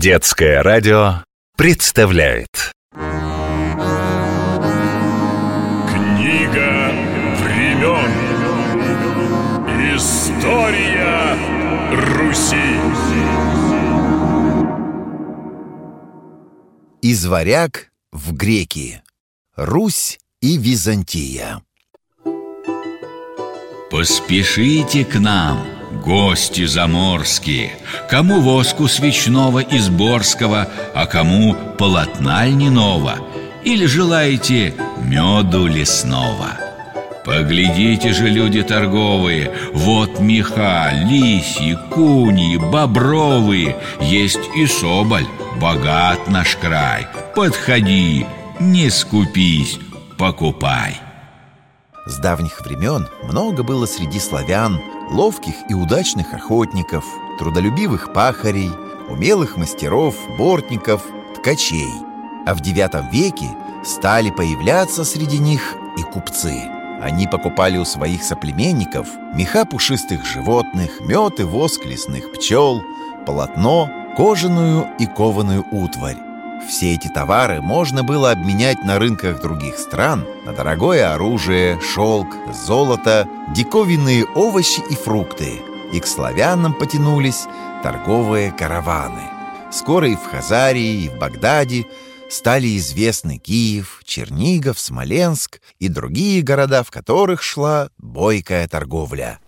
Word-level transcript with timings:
Детское 0.00 0.62
радио 0.62 1.24
представляет. 1.56 2.70
Книга 5.90 6.92
времен. 7.42 8.12
История 9.96 11.36
Руси. 12.14 12.54
Из 17.02 17.26
варяг 17.26 17.90
в 18.12 18.34
греки. 18.34 19.02
Русь 19.56 20.20
и 20.40 20.58
Византия. 20.58 21.60
Поспешите 23.90 25.04
к 25.04 25.18
нам, 25.18 25.66
гости 26.08 26.64
заморские 26.64 27.72
Кому 28.08 28.40
воску 28.40 28.88
свечного 28.88 29.58
из 29.58 29.90
Борского, 29.90 30.66
а 30.94 31.04
кому 31.04 31.54
полотна 31.78 32.46
льняного 32.46 33.16
Или 33.62 33.84
желаете 33.84 34.74
меду 35.02 35.66
лесного. 35.66 36.48
Поглядите 37.26 38.14
же, 38.14 38.26
люди 38.30 38.62
торговые, 38.62 39.52
вот 39.74 40.18
меха, 40.18 40.90
лисьи, 40.94 41.76
куни, 41.90 42.56
бобровые 42.56 43.76
Есть 44.00 44.40
и 44.56 44.66
соболь, 44.66 45.26
богат 45.60 46.26
наш 46.28 46.56
край. 46.56 47.06
Подходи, 47.34 48.24
не 48.60 48.88
скупись, 48.88 49.78
покупай 50.16 51.07
С 52.08 52.16
давних 52.16 52.62
времен 52.62 53.06
много 53.22 53.62
было 53.62 53.84
среди 53.84 54.18
славян 54.18 54.80
ловких 55.10 55.54
и 55.68 55.74
удачных 55.74 56.32
охотников, 56.32 57.04
трудолюбивых 57.38 58.14
пахарей, 58.14 58.70
умелых 59.10 59.58
мастеров, 59.58 60.14
бортников, 60.38 61.02
ткачей. 61.36 61.92
А 62.46 62.54
в 62.54 62.62
IX 62.62 63.10
веке 63.12 63.50
стали 63.84 64.30
появляться 64.30 65.04
среди 65.04 65.38
них 65.38 65.74
и 65.98 66.02
купцы. 66.02 66.70
Они 67.02 67.26
покупали 67.26 67.76
у 67.76 67.84
своих 67.84 68.24
соплеменников 68.24 69.06
меха 69.34 69.66
пушистых 69.66 70.24
животных, 70.24 71.02
мед 71.02 71.40
и 71.40 71.42
воск 71.42 71.84
лесных 71.84 72.32
пчел, 72.32 72.82
полотно, 73.26 73.90
кожаную 74.16 74.88
и 74.98 75.04
кованую 75.04 75.62
утварь. 75.70 76.27
Все 76.66 76.94
эти 76.94 77.08
товары 77.08 77.60
можно 77.60 78.02
было 78.02 78.30
обменять 78.30 78.84
на 78.84 78.98
рынках 78.98 79.40
других 79.40 79.78
стран 79.78 80.26
на 80.44 80.52
дорогое 80.52 81.12
оружие, 81.12 81.80
шелк, 81.80 82.28
золото, 82.66 83.28
диковинные 83.54 84.24
овощи 84.34 84.80
и 84.90 84.94
фрукты. 84.94 85.60
И 85.92 86.00
к 86.00 86.06
славянам 86.06 86.74
потянулись 86.74 87.46
торговые 87.82 88.52
караваны. 88.52 89.22
Скоро 89.70 90.08
и 90.08 90.16
в 90.16 90.24
Хазарии, 90.24 91.04
и 91.04 91.08
в 91.08 91.18
Багдаде 91.18 91.86
стали 92.28 92.76
известны 92.76 93.38
Киев, 93.38 94.02
Чернигов, 94.04 94.78
Смоленск 94.78 95.60
и 95.78 95.88
другие 95.88 96.42
города, 96.42 96.82
в 96.82 96.90
которых 96.90 97.42
шла 97.42 97.90
бойкая 97.98 98.68
торговля. 98.68 99.40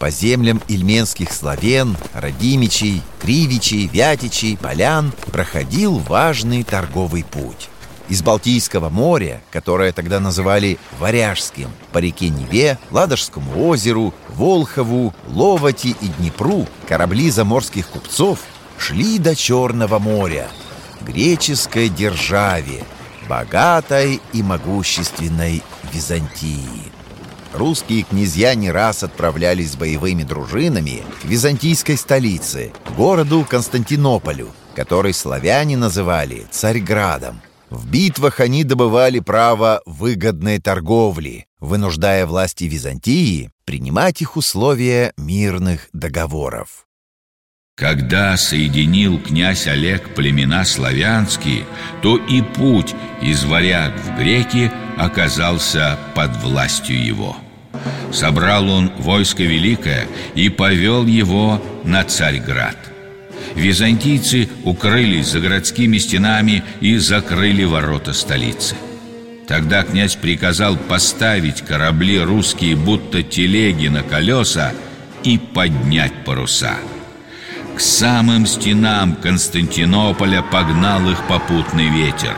По 0.00 0.10
землям 0.10 0.62
ильменских 0.66 1.30
славян, 1.30 1.94
Радимичей, 2.14 3.02
Кривичей, 3.20 3.86
Вятичей, 3.86 4.56
Полян 4.56 5.12
проходил 5.30 5.98
важный 5.98 6.64
торговый 6.64 7.22
путь. 7.22 7.68
Из 8.08 8.22
Балтийского 8.22 8.88
моря, 8.88 9.42
которое 9.50 9.92
тогда 9.92 10.18
называли 10.18 10.78
Варяжским, 10.98 11.68
по 11.92 11.98
реке 11.98 12.30
Неве, 12.30 12.78
Ладожскому 12.90 13.68
озеру, 13.68 14.14
Волхову, 14.30 15.14
Ловати 15.28 15.94
и 16.00 16.06
Днепру 16.18 16.66
корабли 16.88 17.30
заморских 17.30 17.86
купцов 17.88 18.38
шли 18.78 19.18
до 19.18 19.36
Черного 19.36 19.98
моря, 19.98 20.48
греческой 21.02 21.90
державе, 21.90 22.84
богатой 23.28 24.22
и 24.32 24.42
могущественной 24.42 25.62
Византии. 25.92 26.90
Русские 27.52 28.02
князья 28.04 28.54
не 28.54 28.70
раз 28.70 29.02
отправлялись 29.02 29.72
с 29.72 29.76
боевыми 29.76 30.22
дружинами 30.22 31.02
к 31.20 31.24
византийской 31.24 31.96
столице, 31.96 32.72
городу 32.96 33.44
Константинополю, 33.48 34.50
который 34.74 35.12
славяне 35.12 35.76
называли 35.76 36.46
Царьградом. 36.50 37.40
В 37.68 37.88
битвах 37.88 38.40
они 38.40 38.64
добывали 38.64 39.20
право 39.20 39.82
выгодной 39.84 40.58
торговли, 40.58 41.46
вынуждая 41.58 42.26
власти 42.26 42.64
Византии 42.64 43.50
принимать 43.64 44.22
их 44.22 44.36
условия 44.36 45.12
мирных 45.16 45.88
договоров. 45.92 46.86
Когда 47.80 48.36
соединил 48.36 49.18
князь 49.18 49.66
Олег 49.66 50.14
племена 50.14 50.66
славянские, 50.66 51.64
то 52.02 52.18
и 52.18 52.42
путь 52.42 52.94
из 53.22 53.44
варяг 53.44 53.94
в 53.96 54.18
греки 54.18 54.70
оказался 54.98 55.98
под 56.14 56.36
властью 56.42 57.02
его. 57.02 57.38
Собрал 58.12 58.68
он 58.68 58.92
войско 58.98 59.44
великое 59.44 60.06
и 60.34 60.50
повел 60.50 61.06
его 61.06 61.64
на 61.82 62.04
Царьград. 62.04 62.76
Византийцы 63.54 64.50
укрылись 64.64 65.28
за 65.28 65.40
городскими 65.40 65.96
стенами 65.96 66.62
и 66.82 66.98
закрыли 66.98 67.64
ворота 67.64 68.12
столицы. 68.12 68.76
Тогда 69.48 69.84
князь 69.84 70.16
приказал 70.16 70.76
поставить 70.76 71.62
корабли 71.62 72.20
русские, 72.20 72.76
будто 72.76 73.22
телеги 73.22 73.88
на 73.88 74.02
колеса, 74.02 74.74
и 75.24 75.38
поднять 75.38 76.26
паруса– 76.26 76.76
к 77.80 77.82
самым 77.82 78.44
стенам 78.44 79.16
Константинополя 79.16 80.42
погнал 80.42 81.10
их 81.10 81.26
попутный 81.26 81.88
ветер. 81.88 82.36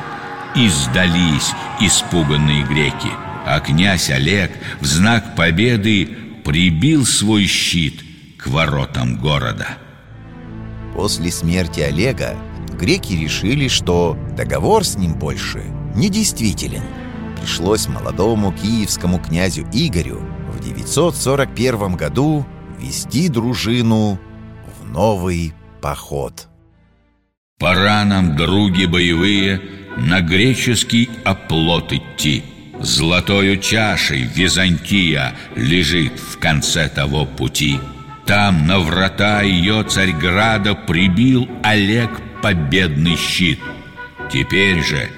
И 0.55 0.69
сдались 0.69 1.51
испуганные 1.81 2.63
греки. 2.63 3.11
А 3.45 3.59
князь 3.59 4.09
Олег 4.09 4.53
в 4.79 4.87
знак 4.87 5.35
победы 5.35 6.17
прибил 6.45 7.05
свой 7.05 7.47
щит 7.47 8.05
к 8.39 8.47
воротам 8.47 9.17
города. 9.17 9.67
После 10.95 11.33
смерти 11.33 11.81
Олега 11.81 12.37
греки 12.79 13.15
решили, 13.15 13.67
что 13.67 14.17
договор 14.37 14.85
с 14.85 14.97
ним 14.97 15.15
больше 15.15 15.65
недействителен. 15.97 16.85
Пришлось 17.41 17.89
молодому 17.89 18.53
киевскому 18.53 19.19
князю 19.19 19.67
Игорю 19.73 20.21
в 20.53 20.61
941 20.61 21.97
году 21.97 22.47
вести 22.79 23.29
дружину 23.29 24.21
новый 24.93 25.55
поход. 25.81 26.49
Пора 27.59 28.05
нам, 28.05 28.37
други 28.37 28.87
боевые, 28.87 29.61
на 29.97 30.21
греческий 30.21 31.09
оплот 31.25 31.93
идти. 31.93 32.45
Золотою 32.81 33.59
чашей 33.59 34.23
Византия 34.23 35.35
лежит 35.55 36.19
в 36.19 36.39
конце 36.39 36.89
того 36.89 37.25
пути. 37.25 37.79
Там 38.27 38.67
на 38.67 38.81
врата 38.81 39.43
ее 39.43 39.85
Царьграда 39.85 40.75
прибил 40.75 41.49
Олег 41.63 42.11
победный 42.43 43.17
щит. 43.17 43.61
Теперь 44.33 44.83
же 44.83 45.09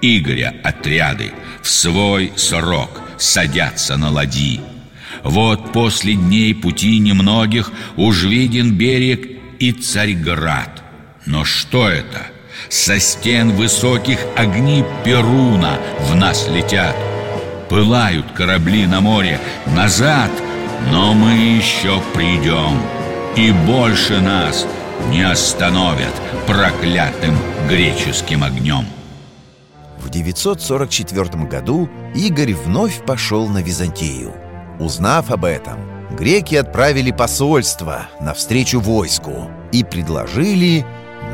Игоря 0.00 0.54
отряды 0.64 1.32
в 1.62 1.68
свой 1.68 2.32
срок 2.36 3.00
садятся 3.18 3.96
на 3.96 4.10
ладьи. 4.10 4.60
Вот 5.24 5.72
после 5.72 6.14
дней 6.14 6.54
пути 6.54 6.98
немногих 6.98 7.70
уж 7.96 8.24
виден 8.24 8.72
берег 8.74 9.28
и 9.58 9.72
Царьград. 9.72 10.82
Но 11.26 11.44
что 11.44 11.88
это? 11.88 12.26
Со 12.68 12.98
стен 12.98 13.52
высоких 13.52 14.18
огни 14.36 14.84
Перуна 15.04 15.78
в 16.00 16.14
нас 16.14 16.48
летят. 16.48 16.96
Пылают 17.68 18.30
корабли 18.32 18.86
на 18.86 19.00
море 19.00 19.40
назад, 19.66 20.30
но 20.90 21.14
мы 21.14 21.32
еще 21.32 22.02
придем. 22.14 22.80
И 23.36 23.52
больше 23.66 24.20
нас 24.20 24.66
не 25.10 25.22
остановят 25.22 26.12
проклятым 26.46 27.36
греческим 27.68 28.42
огнем. 28.44 28.84
В 29.98 30.10
944 30.10 31.44
году 31.44 31.88
Игорь 32.14 32.54
вновь 32.54 33.04
пошел 33.06 33.48
на 33.48 33.62
Византию. 33.62 34.41
Узнав 34.82 35.30
об 35.30 35.44
этом, 35.44 35.78
греки 36.16 36.56
отправили 36.56 37.12
посольство 37.12 38.08
навстречу 38.20 38.80
войску 38.80 39.48
и 39.70 39.84
предложили 39.84 40.84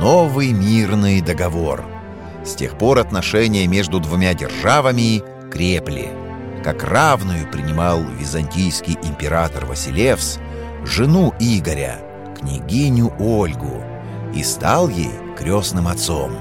новый 0.02 0.52
мирный 0.52 1.22
договор. 1.22 1.82
С 2.44 2.54
тех 2.54 2.76
пор 2.76 2.98
отношения 2.98 3.66
между 3.66 4.00
двумя 4.00 4.34
державами 4.34 5.22
крепли. 5.50 6.10
Как 6.62 6.84
равную 6.84 7.50
принимал 7.50 8.02
византийский 8.02 8.98
император 9.02 9.64
Василевс 9.64 10.38
жену 10.84 11.32
Игоря, 11.40 12.00
княгиню 12.38 13.14
Ольгу, 13.18 13.82
и 14.34 14.42
стал 14.42 14.90
ей 14.90 15.12
крестным 15.38 15.88
отцом. 15.88 16.32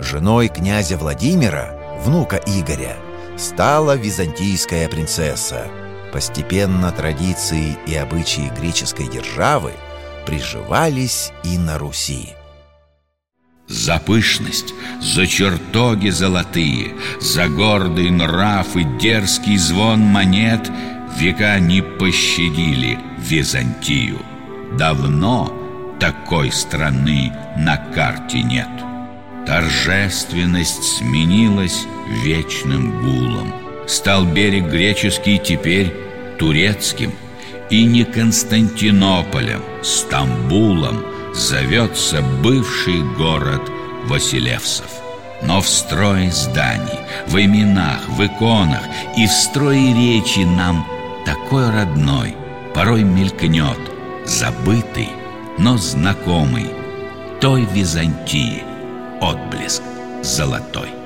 Женой 0.00 0.48
князя 0.48 0.96
Владимира, 0.96 1.78
внука 2.04 2.40
Игоря, 2.44 2.96
стала 3.36 3.94
византийская 3.94 4.88
принцесса– 4.88 5.68
Постепенно 6.14 6.92
традиции 6.92 7.76
и 7.88 7.96
обычаи 7.96 8.48
греческой 8.56 9.08
державы 9.08 9.72
приживались 10.24 11.32
и 11.42 11.58
на 11.58 11.76
Руси. 11.76 12.34
За 13.66 13.98
пышность, 13.98 14.72
за 15.00 15.26
чертоги 15.26 16.10
золотые, 16.10 16.94
За 17.20 17.48
гордый 17.48 18.10
нрав 18.10 18.76
и 18.76 18.84
дерзкий 19.00 19.56
звон 19.56 20.02
монет 20.02 20.70
Века 21.18 21.58
не 21.58 21.82
пощадили 21.82 22.96
Византию. 23.18 24.20
Давно 24.78 25.52
такой 25.98 26.52
страны 26.52 27.32
на 27.56 27.76
карте 27.76 28.40
нет. 28.40 28.70
Торжественность 29.48 30.84
сменилась 30.84 31.86
вечным 32.22 33.02
гулом. 33.02 33.63
Стал 33.86 34.24
берег 34.24 34.64
греческий 34.64 35.38
теперь 35.38 35.92
турецким, 36.38 37.12
И 37.70 37.84
не 37.84 38.04
Константинополем, 38.04 39.62
Стамбулом 39.82 41.04
Зовется 41.34 42.22
бывший 42.42 43.02
город 43.16 43.62
Василевсов. 44.06 44.86
Но 45.42 45.60
в 45.60 45.68
строе 45.68 46.30
зданий, 46.30 47.00
в 47.26 47.36
именах, 47.36 48.08
в 48.08 48.24
иконах 48.24 48.82
И 49.16 49.26
в 49.26 49.32
строе 49.32 49.94
речи 49.94 50.40
нам 50.40 50.86
такой 51.26 51.70
родной 51.70 52.34
Порой 52.74 53.02
мелькнет, 53.02 53.78
забытый, 54.24 55.08
но 55.58 55.76
знакомый 55.76 56.66
Той 57.40 57.66
Византии 57.72 58.62
отблеск 59.20 59.82
золотой. 60.22 61.03